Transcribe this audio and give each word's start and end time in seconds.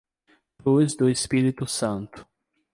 Cruz 0.59 0.95
do 0.95 1.07
Espírito 1.07 1.67
Santo 1.67 2.27